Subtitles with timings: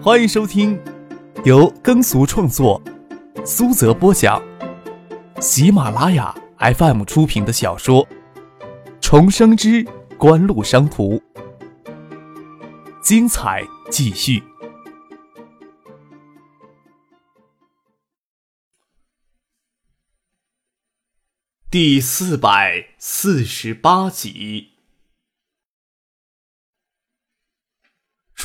[0.00, 0.80] 欢迎收听
[1.44, 2.80] 由耕俗创作、
[3.44, 4.40] 苏泽播讲、
[5.40, 8.06] 喜马拉雅 FM 出品的小说
[9.00, 9.84] 《重生之
[10.16, 11.16] 官路商途》，
[13.02, 14.40] 精彩继续，
[21.68, 24.77] 第四百四十八集。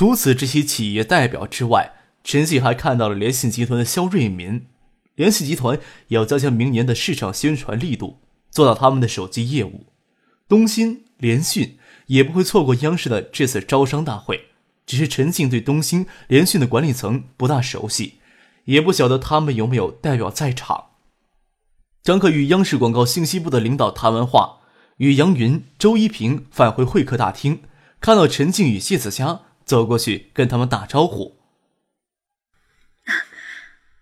[0.03, 1.93] 除此这些企业代表之外，
[2.25, 4.65] 陈静还看到了联信集团的肖瑞民。
[5.15, 5.79] 联信集团
[6.09, 8.19] 也要加强明年的市场宣传力度，
[8.51, 9.85] 做到他们的手机业务。
[10.49, 14.47] 东芯、联讯也不会错过央视的这次招商大会。
[14.85, 18.15] 只是陈静对东芯、联讯的管理层不大熟悉，
[18.65, 20.87] 也不晓得他们有没有代表在场。
[22.03, 24.57] 张克与央视广告信息部的领导谈完话，
[24.97, 27.61] 与杨云、周一平返回会客大厅，
[28.01, 29.43] 看到陈静与谢子佳。
[29.65, 31.37] 走过去跟他们打招呼。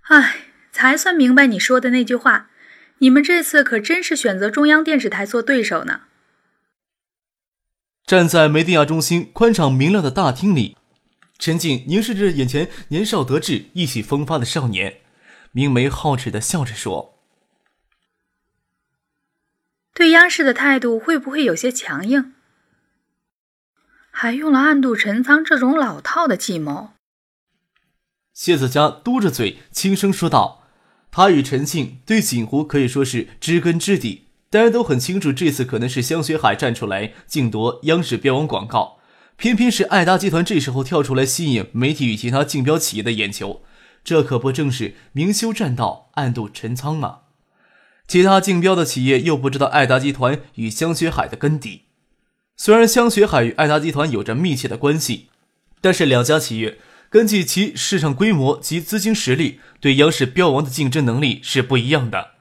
[0.04, 2.50] 哎，才算明白你说的那句话，
[2.98, 6.02] 你们这次可真是选择中央电视台做对手呢。
[8.06, 10.76] 站在梅地亚中心宽敞明亮的大厅里，
[11.40, 15.00] 陈静凝视着眼前年少得志、意气风发的少年，
[15.54, 17.18] 明眉皓齿的笑着说
[19.94, 22.34] ：“对央视的态度会不会有些强硬？”
[24.22, 26.92] 还用了暗度陈仓这种老套的计谋。
[28.32, 30.62] 谢子佳嘟着嘴轻声说道
[31.10, 39.00] ：“他与陈庆对锦湖可以说是知根知底，大家都很清楚，这次可能是香雪海站出来竞夺央视标王广告，
[39.38, 43.64] 偏偏是爱达集团这时候跳出来吸引媒体与其他竞标企业的眼球，
[44.04, 47.22] 这可不正是明修栈道，暗度陈仓吗？
[48.08, 51.86] 其他竞标的企业又不知道爱达集团与香雪海的根底。”
[52.58, 55.30] 虽然香雪海与爱达集团有着密切的关系，
[55.82, 56.78] 但是两家企业
[57.10, 62.32] 根据其市场规模及资金实力，对央视标王的竞争能力是不一样的。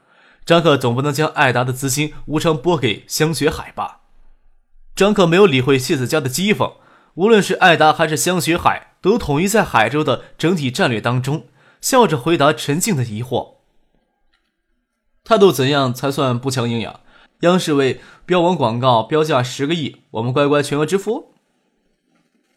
[0.45, 4.01] 张克总不能将爱达的资金无偿拨给香雪海吧？
[4.95, 6.75] 张克没有理会谢子佳的讥讽，
[7.15, 11.47] 无论是爱达还是香雪海，都统一在海州的整体战略当中，
[11.81, 13.55] 笑着回答陈静的疑惑。
[15.25, 17.01] 态度怎样才算不强硬呀？
[17.41, 21.33] 央视为标王广告标价十个亿，我们乖乖全额支付。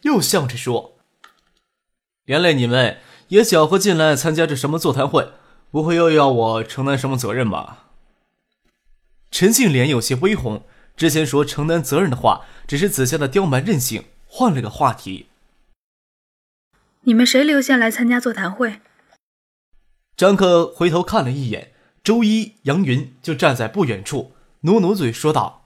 [0.01, 0.97] 又笑着说
[2.25, 2.99] ：“连累你们
[3.29, 5.31] 也搅和进来参加这什么座谈会，
[5.71, 7.87] 不会又要我承担什么责任吧？”
[9.31, 10.65] 陈静脸有些微红，
[10.97, 15.27] 之前说承担责任的话，只是子夏的刁蛮任性，换了个话题
[17.01, 18.81] ：“你们谁留下来参加座谈会？”
[20.15, 21.71] 张克回头看了一眼，
[22.03, 24.32] 周一、杨云就站在不远处。
[24.63, 25.65] 努努嘴说道：“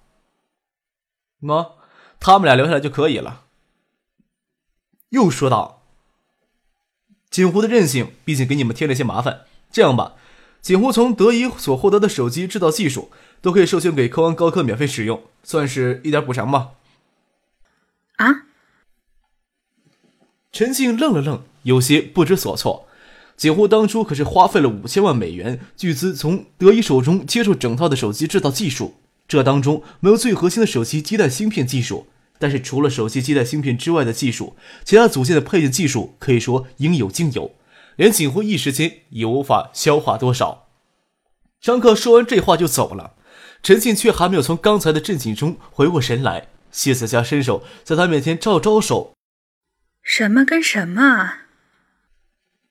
[1.41, 1.74] 喏，
[2.19, 3.46] 他们俩留下来就可以了。”
[5.09, 5.84] 又说道
[7.30, 9.46] ：“锦湖的任性，毕竟给你们添了些麻烦。
[9.72, 10.16] 这样吧，
[10.62, 16.72] 锦湖从德仪所获得的手机制造技术，都可以授权给科王高科免费使用，算是一点补偿吧。”
[18.18, 18.46] 啊！
[20.52, 22.86] 陈静愣了愣，有些不知所措。
[23.37, 28.95] 锦湖当初可是花费了五千万美元巨资，从德仪手中接受整套的手机制造技术。
[29.27, 32.07] 这当中没有最核心的手机基带芯片技术，
[32.39, 37.51] 但是除了手机基带芯片之外的技术，其他组件的配件技术可以说应有尽有，
[37.95, 40.67] 连锦湖一时间也无法消化多少。
[41.61, 43.13] 张克说完这话就走了，
[43.61, 46.47] 陈信却还没有从刚才的震惊中回过神来。
[46.71, 49.13] 谢子佳伸手在他面前招招手
[50.01, 51.33] ：“什么跟什么？”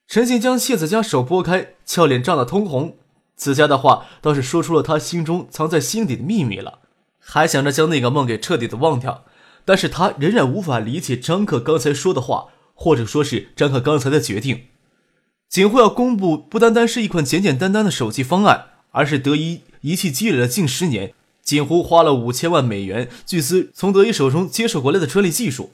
[0.07, 2.95] 陈信将谢子佳手拨开，俏脸涨得通红。
[3.35, 6.79] 子佳的话倒是说出了他心中藏在心底的秘密了，
[7.19, 9.25] 还想着将那个梦给彻底的忘掉。
[9.65, 14.67] 但是他仍然无法理解张克刚才说的话，或者说是张克刚才的决定。
[15.49, 21.13] 锦湖要公布不单单是一款简简单单的手机方案，而是德仪仪器积累了近十年，
[21.43, 25.71] 锦湖花了五千万美元巨资从德仪手中接手过来的专利技术，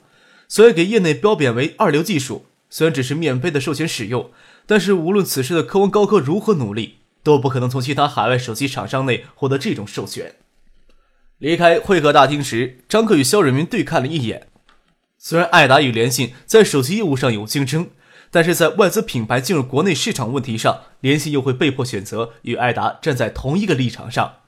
[0.48, 2.46] 虽然给业内标贬为二流技术。
[2.76, 4.32] 虽然只是免费的授权使用，
[4.66, 10.34] 但是无论此时的科王高科如何努力，都不可能从其他海外手机厂商内获得这种授权。
[11.38, 14.48] 离开会客大厅时，张克与肖瑞明对看了一眼。
[15.16, 17.90] 虽然爱达与联信在手机业务上有竞争，
[18.32, 24.38] 但是在外资品牌进入国内市场问题上，联信又会被迫选择与爱达站在同一个立场上。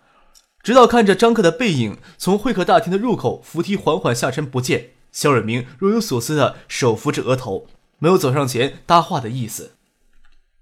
[0.65, 7.69] 直到看着张克的背影从会客大厅的入口扶梯缓缓下沉不见，肖瑞明若有所思的手扶着额头。
[7.99, 9.73] 没有走上前搭话的意思。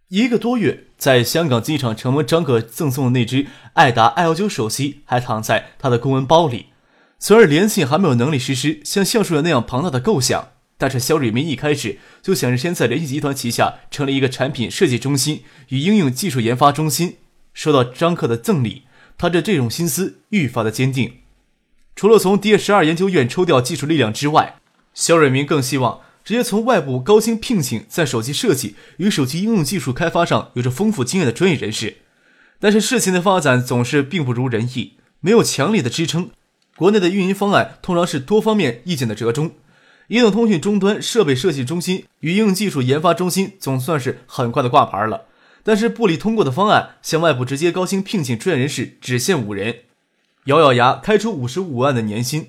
[0.08, 6.66] 一个多月，在香港机场成为张可赠送的那只爱达 L 九手机还躺在他的公文包里。
[7.19, 17.16] 虽然联信还没有能力实施像橡树人那样庞大的构想，但是肖瑞明一开始就想着先在联信集团旗下成立一个产品设计中心与应用技术研发中心。
[17.54, 18.82] 受到张克的赠礼，
[19.16, 21.20] 他的这种心思愈发的坚定。
[21.96, 24.56] 除了从 D 十二研究院抽调技术力量之外，
[24.92, 31.99] 肖瑞明更希望直接从外部高薪聘请在手机设计与手机应用技术开发上有着丰富经验的专业人士。
[32.59, 36.31] 但是事情的发展总是并不如人意，没有强力的支撑，
[36.76, 39.53] 国内的运营方案通常是多方面意见的折中。
[40.09, 45.26] 移动通讯终端设备设计中心与应用技术研发中心总算是很快的挂牌了，
[45.62, 49.81] 但是部里通过的方案向外部直接高薪聘请专业人士只限五人，
[50.44, 52.49] 咬咬牙开出五十五万的年薪。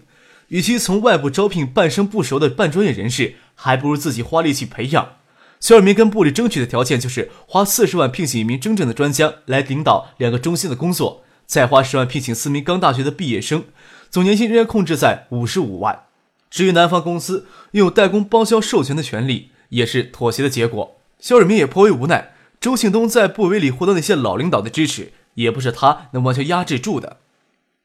[0.49, 5.15] 与其从外部招聘半生不熟的半专业人士，还不如自己花力气培养。
[5.59, 13.63] 肖尔明跟部里争取的条件就是花四十万聘请一名真正的专家来领导两个中心的工作，再花十万聘请四名刚大学的毕业生，
[14.11, 16.03] 总年薪仍然控制在五十五万。
[16.51, 20.97] 至于南方公司拥有代工包销授权的权利，也是妥协的结果。
[21.19, 27.17] 肖尔明也颇为无奈，周庆东在部委里获得那些老领导的支持，也不是他能完全压制住的。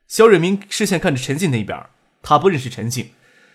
[0.07, 1.79] 肖瑞明视线看着陈静那边。
[2.23, 3.11] 他不认识陈静，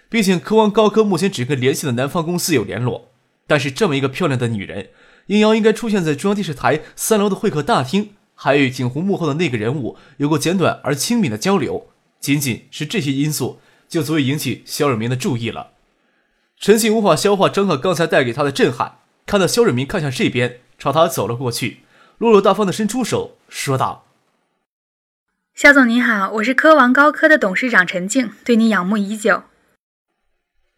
[0.09, 3.11] 毕竟科王高科目前只跟联系的南方公司有联络。
[3.47, 4.89] 但是这么一个漂亮的女人，
[5.27, 11.87] 应邀应该出现在中央电视台三楼的会客大厅，还与景湖幕后的那个人物有过简短而亲密的交流。
[12.19, 15.71] 仅仅是这些因素，就足以引起肖尔明的注意了。
[16.59, 21.81] 陈静无法消化张可刚才带给他的震撼，看到肖尔明看向这边，朝他走了过去，
[22.17, 24.05] 落落大方的伸出手，说道。
[25.53, 29.43] 肖总您好，我是科王高科的董事长陈静，对您仰慕已久。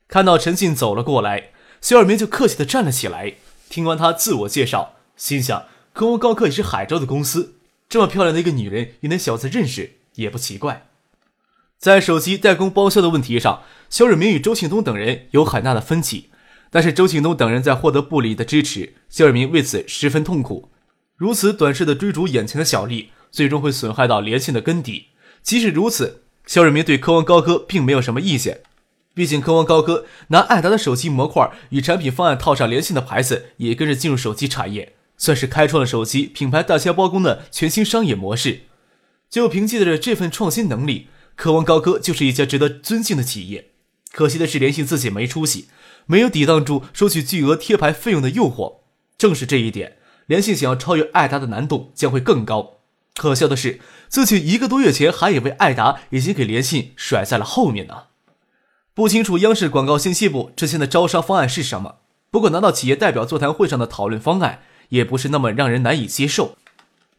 [0.07, 1.50] 看到陈静走了过来，
[1.81, 3.36] 肖尔明就客气的站了起来。
[3.69, 7.56] 听完他自我介绍，心想科王高科也是海州的公司，
[7.89, 10.88] 这么漂亮的一个女人与那小子认识也不奇怪。
[11.77, 16.30] 在手机代工包销的问题上，肖尔明与周庆东等人有很大的分歧，
[16.69, 20.69] 但是周庆东等人在获得部里的支持，肖尔明为此十分痛苦。
[21.15, 23.09] 如此短视的追逐眼前的小利。
[23.30, 25.07] 最终会损害到联信的根底。
[25.44, 28.62] 即使如此，肖瑞明对科王高科并没有什么意见。
[29.17, 38.65] 毕竟科王高科拿爱达的手机模块与产品方案套上联信的牌子，也跟着进入手机产业，算是开创了手机品牌大销包工的全新商业模式。
[39.27, 43.71] 就凭借着这份创新能力，科王高科就是一家值得尊敬的企业。
[44.11, 45.65] 可惜的是，联信自己没出息，
[46.05, 48.81] 没有抵挡住收取巨额贴牌费用的诱惑。
[49.17, 49.97] 正是这一点，
[50.27, 52.81] 联信想要超越爱达的难度将会更高。
[53.15, 58.03] 可笑的是，自己一个多月前还以为艾达已经给联信甩在了后面呢。
[58.97, 61.97] 不清楚央视广告信息部之前的招商方案是什么，
[62.31, 66.57] 不过拿到企业代表座谈会上的讨论方案，也不是那么让人难以接受。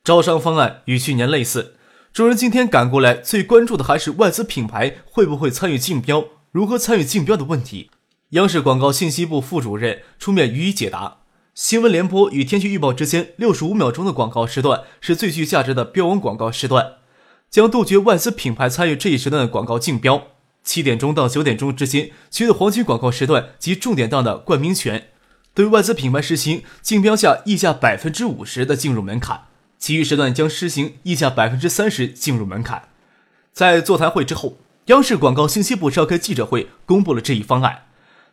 [0.03, 1.77] 招商方案与去年类似，
[2.13, 7.93] 众人今天赶过来，最关注的还是外资品牌会不会参与竞标，如何参与竞标的问题。
[8.31, 11.19] 央视广告信息部副主任出面予以解答。
[11.55, 16.95] 新闻联播与天气预报之间，六十五秒钟的广告时段是最具价值的标网广告时段，
[17.49, 20.27] 将杜绝外资品牌参与这一时段的广告竞标。
[20.69, 25.09] 七点钟到九点钟之间，取得黄金广告时段及重点档的冠名权，
[25.55, 29.45] 对外资品牌实行竞标价溢价百分之五十的进入门槛，
[29.79, 32.91] 其余时段将实行溢价百分之三十进入门槛。
[33.51, 37.85] 在座谈会之后，央视广告信息部召开记者会，公布了这一方案。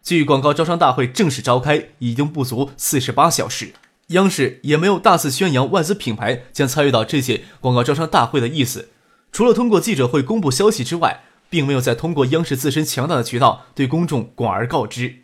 [0.03, 3.71] 距广告招商大会正式召开已经不足四十八小时，
[4.07, 8.89] 央视也没有大肆宣扬外资品牌将参与到这届广告招商大会的意思。
[9.31, 15.23] 除了通过记者会公布消息之外，并没有再通过央视自身强大的渠道对公众广而告之。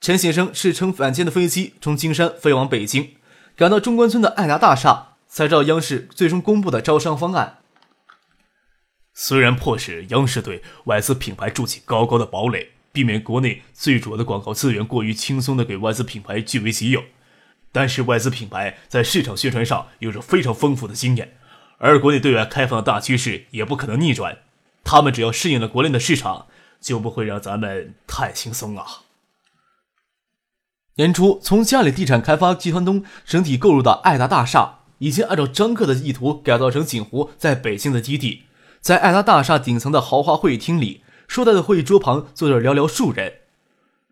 [0.00, 3.16] 陈先生是乘晚间的飞机从金山飞往北京，
[3.56, 7.58] 赶到中关村的爱达大厦，才知道央视最终公布的招商方案。
[9.12, 12.70] 虽然迫使央视对外资品牌筑起高高的堡垒。
[12.92, 17.04] 避免国内最主要的广告资源过于轻松的给外资品牌据为己有，
[17.70, 21.36] 但是外资品牌在市场宣传上有着非常丰富的经验，
[21.78, 24.38] 而国内对外开放的大趋势也不可能逆转，
[24.84, 26.46] 他们只要适应了国内的市场，
[26.80, 28.86] 就不会让咱们太轻松啊。
[30.96, 38.42] 年初从嘉里地产开发集团东整体购入的爱达大厦，已经按照张克的意图改造成景湖在北京的基地，
[38.80, 41.02] 在爱达大厦顶层的豪华会议厅里。
[41.28, 43.34] 硕大的会议桌旁坐着寥寥数人，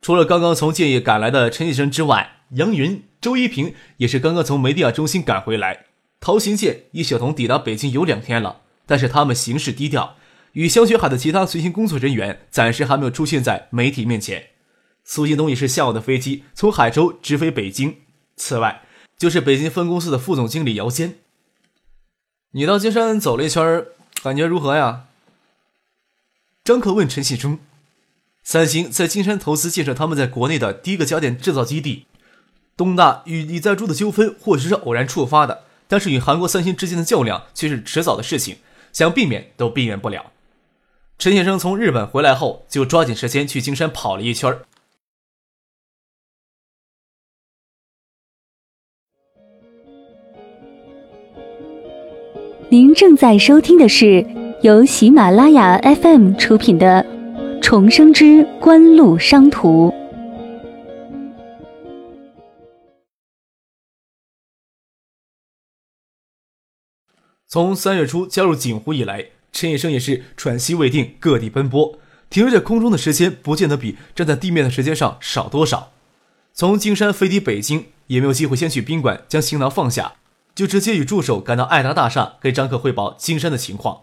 [0.00, 5.86] 除了刚刚从建业赶来的陈先生之外，杨云、周一平也是刚刚从梅地亚中心赶回来。
[6.20, 10.14] 陶行健、易小彤抵达北京有两天了，但是他们行事低调，
[10.52, 14.48] 与香雪海的其他随行工作人员暂时还没有出现在媒体面前。
[15.04, 17.96] 苏新东也是下午的飞机从海州直飞北京。
[18.36, 18.82] 此外，
[19.16, 21.18] 就是北京分公司的副总经理姚坚。
[22.52, 23.84] 你到金山走了一圈，
[24.22, 25.04] 感觉如何呀？
[26.64, 27.58] 张克问陈信忠
[28.44, 32.06] ：“三星在金山投资建设他们在国内的第一个家电制造基地。
[32.76, 38.58] 东大与李在洙的纠纷或许是偶然触发的，但是与韩国三星之间的较量却是迟早的事情，
[38.92, 40.30] 想避免都避免不了。
[41.18, 44.56] 陈先生从日本回来后，就抓紧时间去金山跑了一圈。
[52.70, 54.24] 您正在收听的是
[54.62, 57.04] 由喜马拉雅 FM 出品的
[57.60, 59.90] 《重生之官路商途》。
[67.48, 71.98] 从三月初加入锦湖以来，陈医生也是喘息未定，各地奔波，
[72.30, 75.92] 停留在空中的时间不见得比站在地面的时间上少多少。
[76.52, 80.14] 从金山飞抵北京，也没有机会先去宾馆将行囊放下，
[80.54, 84.02] 就直接与助手赶到爱达大厦，给张克汇报金山的情况。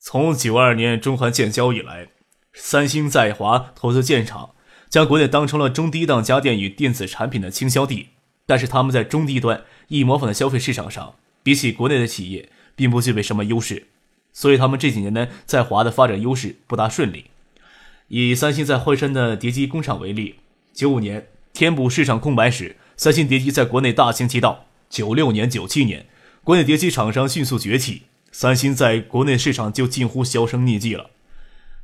[0.00, 2.08] 从九二年中韩建交以来，
[2.54, 4.50] 三星在华投资建厂，
[4.88, 8.08] 将国内当成了中低档家电与电子产品的倾销地，
[8.46, 11.14] 但是他们在中低端易模仿的消费市场上。
[11.42, 12.50] 比起国内的企业，
[12.80, 13.88] 并不具备什么优势，
[14.32, 17.26] 所以他们这几年呢，在华的发展优势不大顺利。
[18.08, 20.36] 以三星在惠山的叠机工厂为例，
[20.72, 26.06] 九五年填补市场空白时，三星叠机在国内大行其道；九六年、九七年，
[26.42, 31.10] 国内叠机厂商迅速崛起，三星在国内市场就近乎销声匿迹了。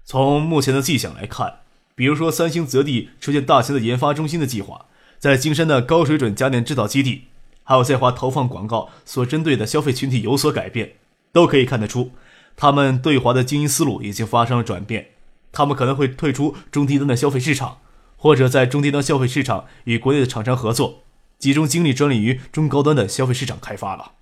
[0.06, 1.56] 从目前的迹象来看，
[1.94, 4.86] 比如说三星择地出现大型的研发中心的计划，
[5.18, 7.24] 在金山的高水准家电制造基地。
[7.68, 10.94] 还有在华投放广告所针对的消费群体有所改变，
[11.32, 12.12] 都可以看得出，
[12.54, 15.08] 他们对华的经营思路已经发生了转变。
[15.50, 17.78] 他们可能会退出中低端的消费市场，
[18.16, 21.02] 或者在中低端消费市场与国内的厂商合作，
[21.40, 24.12] 集中精力专利于中高端的消费市场开发了。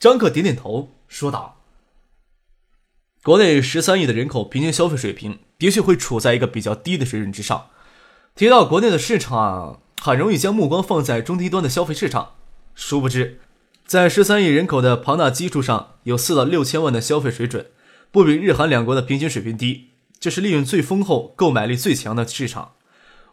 [0.00, 1.60] 张克点点头说道
[3.22, 7.68] ：“国内十三亿的人口平均消费水平的确会处在一个比较低的水准之上。
[8.34, 12.34] 提到国内的市场。”很容易将目光放在中低端的消费市场，
[12.74, 13.40] 殊不知，
[13.86, 17.68] 在十三亿人口的庞大基础上，有四到六千万的消费水准，
[18.12, 19.92] 不比日韩两国的平均水平低。
[20.20, 22.72] 这是利润最丰厚、购买力最强的市场。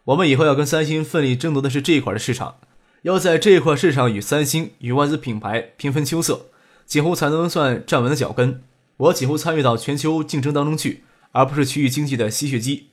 [0.04, 2.56] 我们以后要跟三星奋力争夺的是这一块的市场，
[3.02, 6.46] 要在这一块市场与三星、与外资品牌平分秋色，
[6.86, 8.62] 几乎才能算站稳了脚跟。
[8.96, 12.88] 我几乎参与到全球竞争当中去，而不是区域经济的吸血机。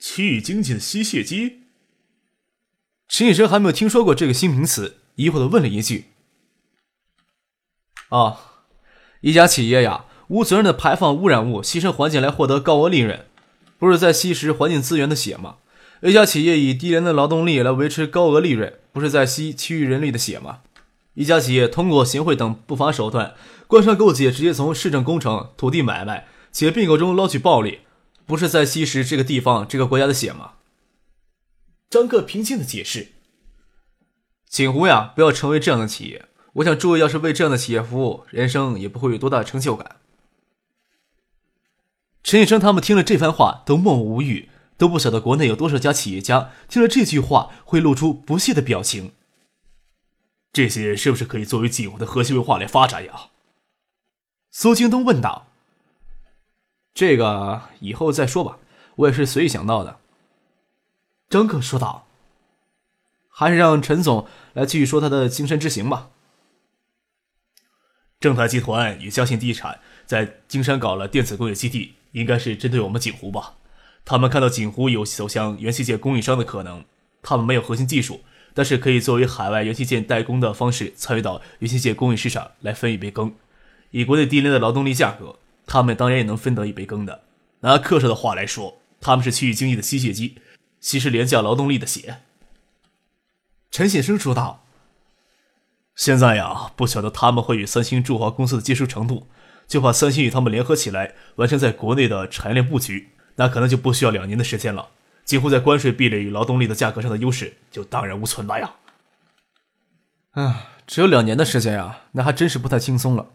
[0.00, 1.65] 区域经济的吸血机。
[3.08, 6.06] 陈医生还没有听说过这个新名词，疑惑的问了一句
[8.10, 8.40] ：“啊，
[9.20, 13.24] 一家企业呀，无责任的排放污染物，牺牲环境来获得高额利润，
[13.78, 15.56] 不是在吸食环境资源的血吗？
[16.02, 20.58] 一家企业以低廉的劳动力来维持高额利润，不是在吸其余人力的血吗？
[21.14, 23.34] 一家企业通过行贿等不法手段，
[23.66, 27.80] 官商勾结，直接从市政工程、土地买卖、企业并购中捞取暴利，
[28.26, 30.50] 不是在吸食这个地方、这个国家的血吗？”
[31.88, 33.12] 张克平静的解释
[34.48, 36.26] ：“锦湖呀，不要成为这样的企业。
[36.54, 39.96] 我想诸位要是为这样的企业服务，人生也不会有多大的成就感。”
[42.24, 49.12] 陈医生他们听了这番话，都默默无语，都不晓得国内有多少家企业家听了这句话会露出不屑的表情。
[50.52, 53.30] 这些是不是可以作为锦湖的核心文化来发展呀？
[54.50, 55.46] 苏京东问道。
[56.92, 58.58] “这个以后再说吧，
[58.96, 60.00] 我也是随意想到的。”
[61.28, 62.06] 张克说道
[63.28, 66.10] ：“还是让陈总来继续说他的金山之行吧。”
[68.20, 73.54] 正泰集团与嘉信地产在金山搞了电子工业基地，应该是针对我们锦湖吧？
[74.04, 76.84] 他们看到锦湖有走向元器件供应商的可能，
[77.22, 78.20] 他们没有核心技术，
[78.54, 83.34] 但是可以作为海外元器件代工的方式参与到元器件供应市场来分一杯羹。
[83.90, 87.24] 以国内低廉的劳动力价格，他们当然也能分得一杯羹的。
[87.60, 90.38] 拿客舍的话来说，他们是区域经济的吸血机。
[90.80, 92.22] 吸食廉价劳动力的血，
[93.70, 94.64] 陈显生说道
[95.96, 99.26] ：“现在呀，不晓得他们会与三星驻华公司的接触程度，
[99.66, 104.90] 就怕三星与他们联合起来完成在国内的产业链布局，那可能就不需要两年的时间了。
[105.24, 108.74] 几乎在关税壁垒与劳动力的价格上的优势就荡然无存了呀。”
[110.32, 113.30] 啊，只有两年的时间啊，那还真是不太轻松了。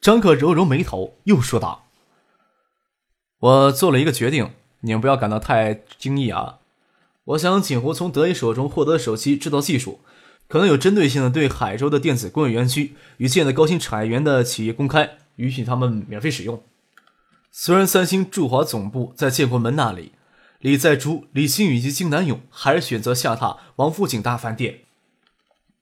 [0.00, 1.86] 张克揉揉眉头，又说道
[3.40, 4.52] ：“我做了一个决定。”
[4.84, 6.58] 你们不要感到太惊异啊！
[7.24, 10.00] 我想锦湖从德仪手中获得手机制造技术，
[10.46, 16.62] 可能有针对性的对海州的电子工业园区与建的高新产业园的企业公开，允许他们免费使用。
[17.50, 20.12] 虽然三星驻华总部在建国门那里，
[20.60, 24.80] 李在洙、李新宇及金南勇还是选择下榻王府井大饭店。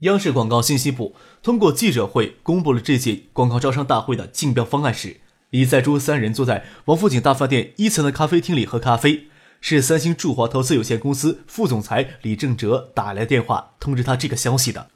[0.01, 5.21] 央视广告信息部通过记者会公布了这届广告招商大会的竞标方案时，
[5.53, 9.29] 李在洙三人坐在王府井大饭店一层的咖啡厅里喝咖啡。
[9.65, 14.89] 是三星驻华投资有限公司副总裁李正哲打来电话通知他这个消息的。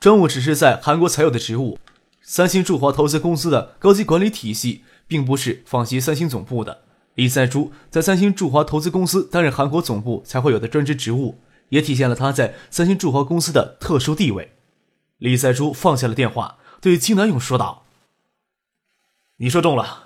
[0.00, 1.78] 专务只是在韩国才有的职务，
[2.20, 6.78] 三星驻华投资公司的高级管理体系并不是仿袭三星总部的。
[7.14, 11.38] 李在洙在三星驻华投资公司担任韩国总部才会有的专职职务，
[11.68, 14.52] 也体现了他在三星驻华公司的特殊地位。
[15.18, 17.84] 李在洙放下了电话，对金南勇说道
[19.38, 20.04] ：“你说中了，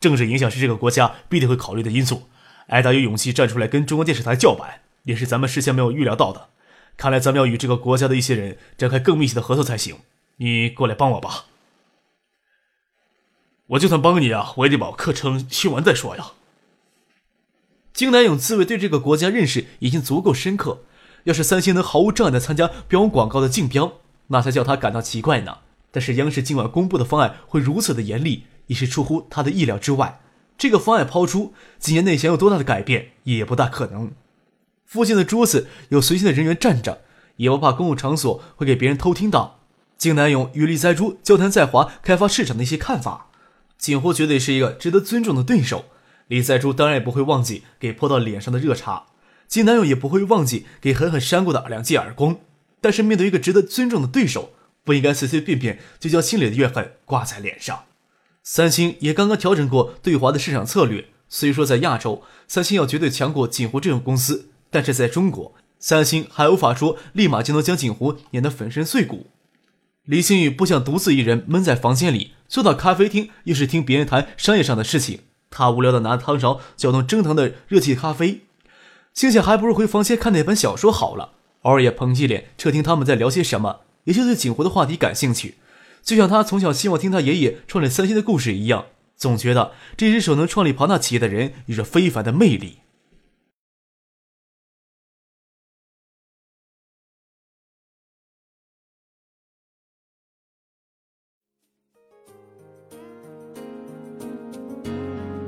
[0.00, 2.28] 政治影响是这个国家必定会考虑的因素。”
[2.68, 6.48] 艾达有勇气站出来跟中央电视台叫板，也是咱们事先没有预料到的。
[6.96, 9.96] 看来咱们要与这个国家的一些人展开更密切的合作才行。
[10.36, 11.46] 你过来帮我吧。
[13.66, 16.32] 我就算帮你啊，我也得把课程修完再说呀。
[17.92, 20.84] 金南勇自卫对这个国家认识已经足够深刻，
[21.24, 25.58] 要是三星能毫无障碍的参加标广告的竞标，那才叫他感到奇怪呢。
[25.90, 30.20] 但是央视今晚公布的方案会如此的严厉，已是出乎他的意料之外。
[30.58, 34.12] 这个方案抛出，几年内想有多大的改变也不大可能。
[34.84, 37.02] 附近的桌子有随行的人员站着，
[37.36, 39.60] 也不怕公共场所会给别人偷听到。
[39.96, 43.28] 金南勇与李在洙交谈在华开发市场的一些看法，
[43.78, 45.86] 锦湖绝对是一个值得尊重的对手。
[46.28, 49.06] 李在洙当然也不会忘记给泼到脸上的热茶，
[49.48, 52.38] 金南勇也不会忘记给狠狠扇过的两记耳光。
[52.80, 54.52] 但是面对一个值得尊重的对手，
[54.84, 57.84] 不应该随随便便就将心里的怨恨挂在脸上。
[58.42, 61.06] 三星也刚刚调整过对华的市场策略。
[61.28, 69.28] 虽说在亚洲，三星要绝对强过锦湖这种公司，但是在中国，三星还无法说立马就能将锦湖碾得粉身碎骨。
[70.04, 75.20] 李星宇不想独自一人闷在房间里，坐到咖啡厅又是听别人谈商业上的事情。
[75.48, 78.40] 他无聊的拿汤勺搅动蒸腾的热气咖啡，
[79.14, 81.30] 心想还不如回房间看那本小说好了。
[81.62, 85.54] 偶尔也捧起脸侧听他们在聊些什么，也就对锦湖的话题感兴趣。
[86.02, 92.78] 就像他从小希望听他爷爷创立三星的故事一样，总觉得这只手能创立庞大企业的人有着非凡的魅力。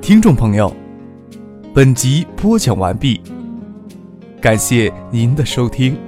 [0.01, 0.71] 听众朋友，
[1.73, 3.19] 本集播讲完毕，
[4.39, 6.04] 感谢您的收听。